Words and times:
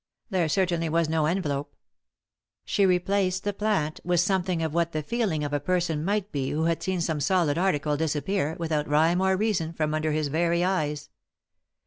There 0.31 0.49
certainly 0.49 0.89
was 0.89 1.07
no 1.09 1.27
envelope. 1.27 1.75
She 2.65 2.87
replaced 2.87 3.43
the 3.43 3.53
plant 3.53 3.99
with 4.03 4.19
something 4.19 4.63
of 4.63 4.73
what 4.73 4.93
the 4.93 5.03
feel 5.03 5.31
ings 5.31 5.45
of 5.45 5.53
a 5.53 5.59
person 5.59 6.03
might 6.03 6.31
be 6.31 6.49
who 6.49 6.65
bad 6.65 6.81
seen 6.81 7.01
some 7.01 7.19
solid 7.19 7.55
article 7.59 7.95
disappear, 7.97 8.55
without 8.57 8.89
rhyme 8.89 9.21
or 9.21 9.37
reason, 9.37 9.73
from 9.73 9.93
under 9.93 10.11
his 10.11 10.29
very 10.29 10.63
eyes. 10.63 11.11